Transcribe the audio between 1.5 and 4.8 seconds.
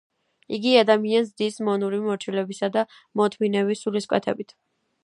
მონური მორჩილებისა და მოთმინების სულისკვეთებით.